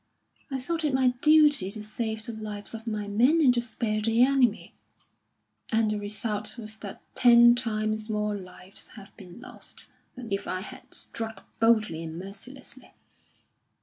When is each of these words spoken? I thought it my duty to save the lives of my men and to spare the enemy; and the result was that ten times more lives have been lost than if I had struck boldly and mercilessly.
I 0.49 0.57
thought 0.59 0.83
it 0.83 0.95
my 0.95 1.09
duty 1.21 1.69
to 1.69 1.83
save 1.83 2.25
the 2.25 2.33
lives 2.33 2.73
of 2.73 2.87
my 2.87 3.07
men 3.07 3.39
and 3.39 3.53
to 3.53 3.61
spare 3.61 4.01
the 4.01 4.23
enemy; 4.23 4.73
and 5.71 5.91
the 5.91 5.99
result 5.99 6.57
was 6.57 6.77
that 6.77 7.03
ten 7.13 7.53
times 7.53 8.09
more 8.09 8.35
lives 8.35 8.87
have 8.97 9.15
been 9.15 9.39
lost 9.39 9.91
than 10.15 10.31
if 10.31 10.47
I 10.47 10.61
had 10.61 10.95
struck 10.95 11.45
boldly 11.59 12.01
and 12.03 12.17
mercilessly. 12.17 12.95